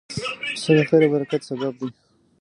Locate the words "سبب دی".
1.49-1.89